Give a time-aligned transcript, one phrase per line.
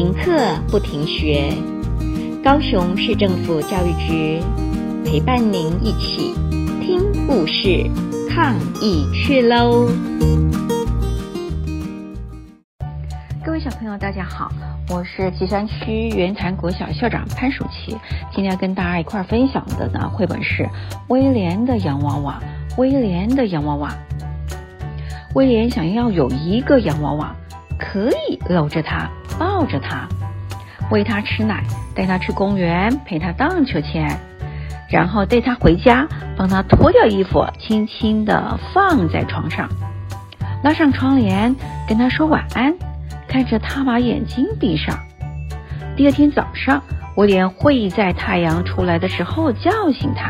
[0.00, 0.32] 停课
[0.70, 1.52] 不停学，
[2.42, 4.40] 高雄市政府教育局
[5.04, 6.32] 陪伴您一起
[6.80, 7.84] 听故事、
[8.30, 9.90] 抗疫去喽！
[13.44, 14.50] 各位小朋友，大家好，
[14.88, 17.94] 我是旗山区圆潭国小校长潘淑琪。
[18.34, 20.66] 今天跟大家一块分享的呢，绘本是
[21.08, 22.40] 威廉的洋娃娃。
[22.78, 23.94] 威廉的洋娃娃，
[25.34, 27.36] 威廉想要有一个洋娃娃，
[27.80, 29.08] 可以搂着他。
[29.38, 30.06] 抱着他，
[30.90, 31.64] 喂他吃奶，
[31.94, 34.20] 带他去公园，陪他荡秋千，
[34.90, 39.66] 然后带他回家，帮他脱掉衣服，轻轻地放在床上，
[40.62, 41.56] 拉上窗帘，
[41.88, 42.74] 跟他说晚安，
[43.26, 44.94] 看着他把眼睛闭上。
[45.96, 46.82] 第二天早上，
[47.16, 50.28] 威廉会在太阳出来的时候叫醒他，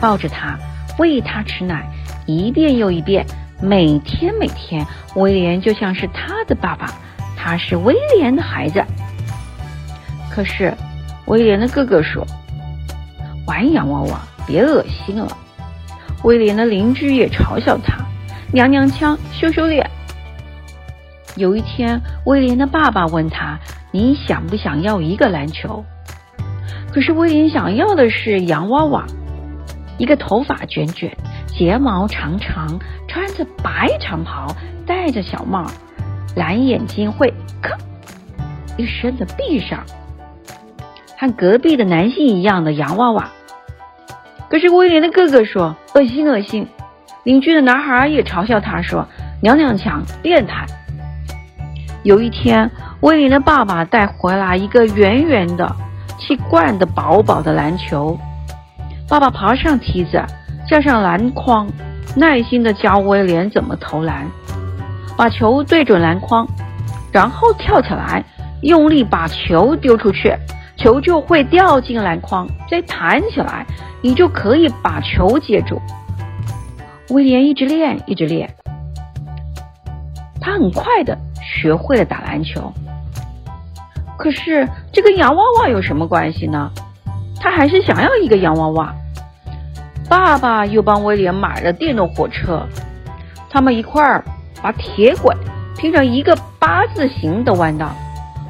[0.00, 0.58] 抱着他，
[0.98, 1.88] 喂他吃奶，
[2.26, 3.24] 一遍又一遍，
[3.60, 4.86] 每天每天，
[5.16, 6.92] 威廉就像是他的爸爸。
[7.36, 8.84] 他是威廉的孩子，
[10.28, 10.74] 可是
[11.26, 12.26] 威廉的哥哥说
[13.46, 15.28] ：“玩洋娃娃别恶心了。”
[16.24, 18.04] 威廉的邻居也嘲笑他
[18.52, 19.88] ：“娘娘腔，羞羞脸。”
[21.36, 23.58] 有一天，威廉的爸爸问他
[23.92, 25.84] ：“你想不想要一个篮球？”
[26.92, 29.06] 可是威廉想要的是洋娃娃，
[29.98, 31.14] 一个头发卷卷、
[31.48, 34.46] 睫毛长长、穿着白长袍、
[34.86, 35.70] 戴着小帽。
[36.36, 37.76] 蓝眼睛会咔
[38.76, 39.82] 一声的闭上，
[41.18, 43.28] 和隔壁的男性一样的洋娃娃。
[44.48, 46.68] 可是威廉的哥哥说恶心恶心，
[47.24, 49.08] 邻居的男孩也嘲笑他说
[49.42, 50.64] 娘娘腔变态。
[52.04, 55.74] 有一天，威廉的爸爸带回来一个圆圆的、
[56.18, 58.16] 气灌的饱饱的篮球。
[59.08, 60.22] 爸爸爬上梯子，
[60.68, 61.66] 架上篮筐，
[62.14, 64.26] 耐心地教威廉怎么投篮。
[65.16, 66.46] 把球对准篮筐，
[67.10, 68.22] 然后跳起来，
[68.60, 70.36] 用力把球丢出去，
[70.76, 73.64] 球就会掉进篮筐，再弹起来，
[74.02, 75.80] 你就可以把球接住。
[77.08, 78.54] 威廉一直练，一直练，
[80.38, 82.70] 他很快的学会了打篮球。
[84.18, 86.70] 可是这跟洋娃娃有什么关系呢？
[87.40, 88.94] 他还是想要一个洋娃娃。
[90.08, 92.66] 爸爸又帮威廉买了电动火车，
[93.50, 94.24] 他们一块儿。
[94.60, 95.32] 把铁轨
[95.76, 97.94] 拼成一个八字形的弯道，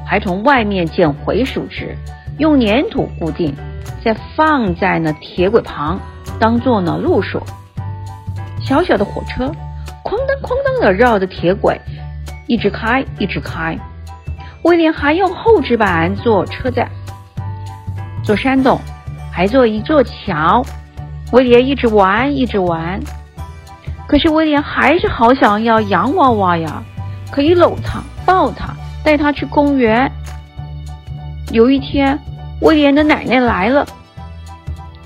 [0.03, 1.95] 还从外面捡回树枝，
[2.39, 3.55] 用粘土固定，
[4.03, 5.99] 再放在那铁轨旁，
[6.39, 7.43] 当做呢路锁。
[8.59, 9.51] 小小的火车，
[10.03, 11.79] 哐当哐当的绕着铁轨，
[12.47, 13.77] 一直开，一直开。
[14.63, 16.89] 威廉还用厚纸板做车站，
[18.23, 18.81] 做山洞，
[19.31, 20.65] 还做一座桥。
[21.31, 22.99] 威廉一直玩，一直玩。
[24.07, 26.83] 可是威廉还是好想要洋娃娃呀，
[27.31, 28.73] 可以搂他、抱他、
[29.03, 30.11] 带他去公园。
[31.51, 32.17] 有一天，
[32.61, 33.85] 威廉的奶奶来了，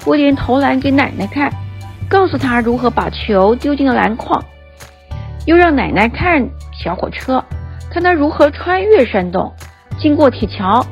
[0.06, 1.52] 威廉投篮给奶奶看，
[2.08, 4.42] 告诉他如何把球丢进篮筐，
[5.46, 7.44] 又让奶奶看小火车，
[7.92, 9.52] 看他如何穿越山洞，
[10.00, 10.86] 经过铁桥，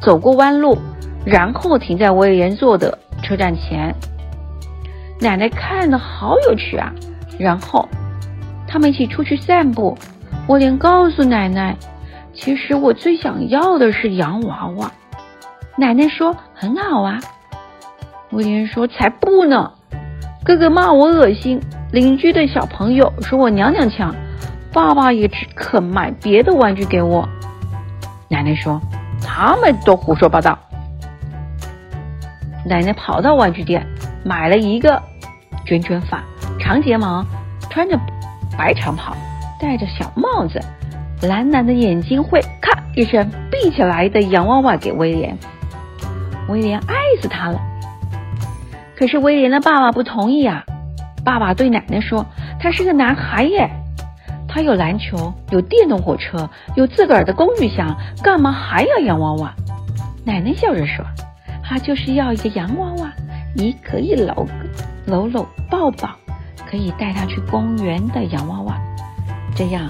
[0.00, 0.78] 走过弯路，
[1.26, 3.94] 然后停在威廉坐的车站前。
[5.20, 6.92] 奶奶看了好有趣啊！
[7.38, 7.88] 然后，
[8.66, 9.96] 他们一起出去散步。
[10.48, 11.76] 威廉告诉奶奶
[12.34, 14.92] ：“其实我最想要的是洋娃娃。”
[15.76, 17.18] 奶奶说：“很好啊。”
[18.30, 19.72] 威廉说：“才不呢！
[20.44, 21.60] 哥哥骂我恶心，
[21.92, 24.14] 邻居的小朋友说我娘娘腔，
[24.72, 27.26] 爸爸也只肯买别的玩具给我。”
[28.28, 28.80] 奶奶说
[29.24, 30.58] ：“他们都胡说八道。”
[32.66, 33.86] 奶奶跑到玩具店，
[34.24, 35.02] 买了一个
[35.64, 36.22] 卷卷发。
[36.58, 37.24] 长睫毛，
[37.70, 37.98] 穿着
[38.56, 39.14] 白长袍，
[39.60, 40.60] 戴着小帽子，
[41.22, 45.36] 蓝蓝的眼睛会咔一声闭起来的洋娃娃给威廉。
[46.48, 47.60] 威廉爱死他了。
[48.96, 50.64] 可是威廉的爸爸不同意啊！
[51.24, 52.24] 爸爸对奶奶说
[52.60, 53.70] ：“他是个男孩耶，
[54.46, 59.54] 他有篮球，有电动火车，有自个儿的工具箱，干嘛还要洋娃娃？”
[60.24, 61.04] 奶奶笑着说
[61.64, 63.12] ：“他就是要一个洋娃娃，
[63.54, 64.46] 你可以搂
[65.06, 66.10] 搂搂抱抱。”
[66.66, 68.80] 可以带他去公园的洋娃娃，
[69.54, 69.88] 这样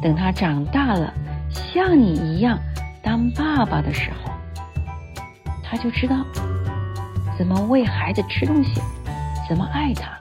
[0.00, 1.12] 等他长大了，
[1.50, 2.58] 像你一样
[3.02, 4.32] 当爸爸的时候，
[5.62, 6.24] 他就知道
[7.36, 8.80] 怎么喂孩子吃东西，
[9.46, 10.18] 怎么爱他，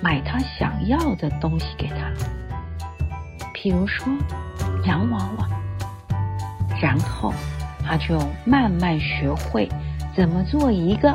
[0.00, 1.96] 买他想要的东西给他，
[3.52, 4.06] 譬如说
[4.86, 5.48] 洋娃娃，
[6.80, 7.34] 然后
[7.84, 9.68] 他就慢慢学会
[10.14, 11.14] 怎么做一个